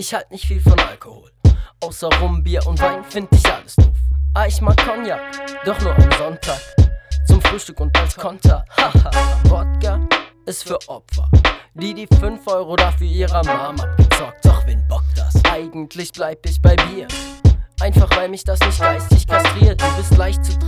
[0.00, 1.30] Ich halt nicht viel von Alkohol.
[1.82, 3.94] Außer Rum, Bier und Wein find ich alles doof.
[4.32, 5.20] Ah, ich mag Cognac,
[5.66, 6.58] doch nur am Sonntag.
[7.26, 8.64] Zum Frühstück und als Konter.
[8.78, 9.10] Haha,
[9.44, 10.00] Wodka
[10.46, 11.28] ist für Opfer.
[11.74, 14.42] Die die 5 Euro dafür ihrer Mama abgezockt.
[14.42, 15.34] Doch wen bockt das?
[15.44, 17.06] Eigentlich bleib ich bei Bier.
[17.80, 19.82] Einfach weil mich das nicht geistig kastriert.
[19.82, 20.59] Du bist leicht zu.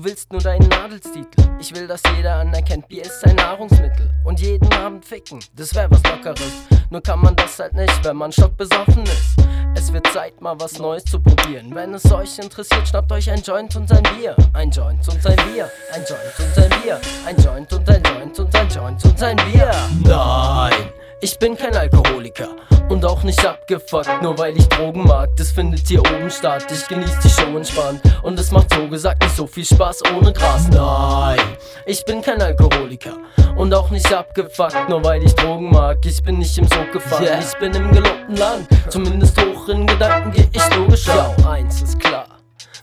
[0.00, 1.42] Du willst nur deinen Adelstitel.
[1.58, 4.10] Ich will, dass jeder anerkennt, Bier ist ein Nahrungsmittel.
[4.24, 6.52] Und jeden Abend ficken, das wär was Lockeres.
[6.88, 9.36] Nur kann man das halt nicht, wenn man stockbesoffen ist.
[9.76, 11.74] Es wird Zeit, mal was Neues zu probieren.
[11.74, 14.34] Wenn es euch interessiert, schnappt euch ein Joint und ein Bier.
[14.54, 15.70] Ein Joint und ein Bier.
[15.92, 17.00] Ein Joint und ein Bier.
[17.26, 19.70] Ein Joint und ein Joint und ein Joint und ein Bier.
[20.02, 22.48] Nein, ich bin kein Alkoholiker
[22.88, 25.30] und auch nicht abgefuckt, nur weil ich Drogen mag.
[25.36, 26.66] Das findet hier oben statt.
[26.72, 30.32] Ich genieße die Show entspannt und es macht so gesagt nicht so viel Spaß ohne
[30.32, 30.68] Gras.
[30.68, 31.38] Nein,
[31.86, 33.18] ich bin kein Alkoholiker
[33.56, 35.98] und auch nicht abgefuckt, nur weil ich Drogen mag.
[36.04, 37.38] Ich bin nicht im Sog gefangen, yeah.
[37.38, 38.68] ich bin im gelobten Land.
[38.88, 42.26] Zumindest hoch in Gedanken geh ich logisch Ja, eins ist klar.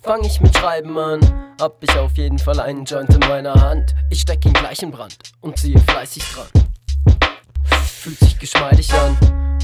[0.03, 1.19] Fang ich mit Schreiben an,
[1.59, 3.93] hab ich auf jeden Fall einen Joint in meiner Hand.
[4.09, 6.66] Ich steck ihn gleich in Brand und ziehe fleißig dran.
[8.07, 9.17] Fühlt sich geschmeidig an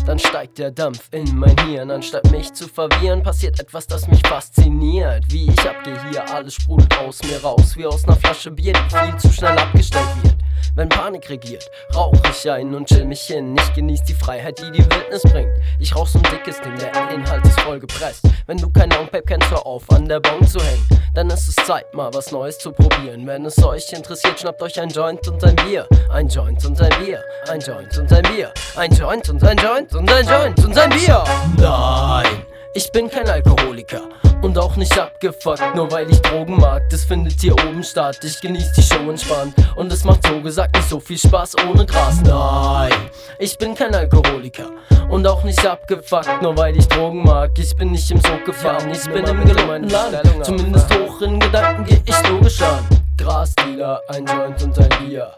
[0.05, 1.89] dann steigt der Dampf in mein Hirn.
[1.89, 5.23] Anstatt mich zu verwirren, passiert etwas, das mich fasziniert.
[5.29, 8.95] Wie ich abgehe hier, alles sprudelt aus mir raus, wie aus einer Flasche Bier, die
[8.95, 10.42] viel zu schnell abgestellt wird.
[10.75, 13.55] Wenn Panik regiert, rauch ich ein und chill mich hin.
[13.57, 15.53] Ich genieß die Freiheit, die die Wildnis bringt.
[15.79, 18.27] Ich rauch so ein dickes Ding, der Inhalt ist voll gepresst.
[18.47, 20.85] Wenn du kein Longpipe kennst, hör auf, an der Bon zu hängen.
[21.13, 23.27] Dann ist es Zeit, mal was Neues zu probieren.
[23.27, 25.87] Wenn es euch interessiert, schnappt euch ein Joint und ein Bier.
[26.11, 27.23] Ein Joint und ein Bier.
[27.47, 28.51] Ein Joint und ein Bier.
[28.75, 31.23] Ein Joint und ein Joint und ein Joint und ein Bier.
[31.57, 34.01] Nein, ich bin kein Alkoholiker
[34.41, 36.89] und auch nicht abgefuckt, nur weil ich Drogen mag.
[36.89, 38.19] Das findet hier oben statt.
[38.23, 41.85] Ich genieße die Show entspannt und es macht so gesagt nicht so viel Spaß ohne
[41.85, 42.21] Gras.
[42.23, 42.91] Nein,
[43.39, 44.71] ich bin kein Alkoholiker
[45.09, 47.51] und auch nicht abgefuckt, nur weil ich Drogen mag.
[47.57, 50.17] Ich bin nicht im Sog gefahren, ich bin im gelobten Land.
[50.43, 52.85] Zumindest hoch in Gedanken geh ich logisch an.
[53.17, 55.31] Grasdealer, ein Joint und ein Bier.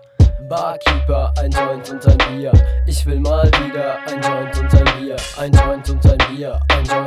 [0.47, 2.51] Barkeeper, ein Joint und ein Bier.
[2.85, 5.15] Ich will mal wieder ein Joint und ein Bier.
[5.37, 7.04] Ein Joint und ein Bier, ein Joint.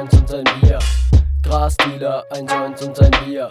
[1.59, 3.51] Grasdealer, ein Joint und ein Bier.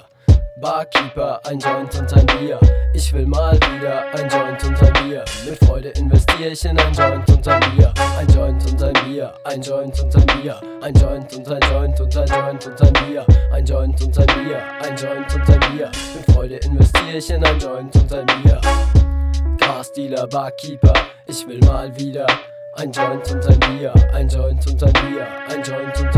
[0.61, 2.57] Barkeeper, ein Joint und ein Bier.
[2.93, 5.25] Ich will mal wieder ein Joint und ein Bier.
[5.45, 7.93] Mit Freude investiere ich in ein Joint und ein Bier.
[8.17, 10.61] Ein Joint und ein Bier, ein Joint und ein Bier.
[10.81, 13.25] Ein Joint und ein Joint und ein Joint und ein Bier.
[13.51, 15.91] Ein Joint und ein Bier, ein Joint und ein Bier.
[16.15, 18.61] Mit Freude investiere ich in ein Joint und ein Bier.
[19.59, 20.93] Grasdealer, Barkeeper,
[21.25, 22.25] ich will mal wieder
[22.77, 26.16] ein Joint und ein Bier, ein Joint und ein Bier, ein Joint und ein Bier,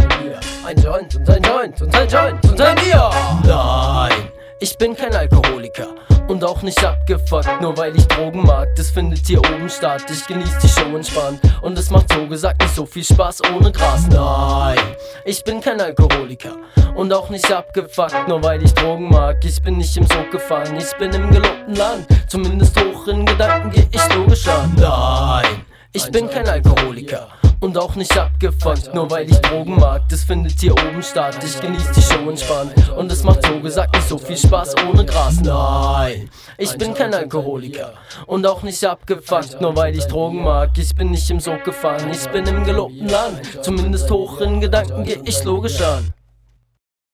[0.70, 3.10] ein Joint und ein Joint und ein Joint und ein Bier.
[3.44, 5.88] Nein, ich bin kein Alkoholiker
[6.28, 8.68] und auch nicht abgefuckt, nur weil ich Drogen mag.
[8.76, 10.04] Das findet hier oben statt.
[10.12, 13.72] Ich genieße die Show entspannt und es macht so gesagt nicht so viel Spaß ohne
[13.72, 14.08] Gras.
[14.10, 14.78] Nein,
[15.26, 16.58] ich bin kein Alkoholiker
[16.94, 19.44] und auch nicht abgefuckt, nur weil ich Drogen mag.
[19.44, 22.06] Ich bin nicht im Sog gefangen, ich bin im gelobten Land.
[22.28, 24.72] Zumindest hoch in Gedanken geh ich logisch an.
[24.78, 25.66] Nein.
[25.94, 30.08] Ich bin kein Alkoholiker und auch nicht abgefuckt, nur weil ich Drogen mag.
[30.10, 31.38] Das findet hier oben statt.
[31.44, 35.06] Ich genieße die Show entspannt und es macht so gesagt nicht so viel Spaß ohne
[35.06, 35.42] Gras.
[35.42, 37.94] Nein, ich bin kein Alkoholiker
[38.26, 40.78] und auch nicht abgefuckt, nur weil ich Drogen mag.
[40.78, 43.42] Ich bin nicht im Sog gefangen, ich bin im gelobten Land.
[43.62, 46.14] Zumindest hoch in Gedanken geh ich logisch an.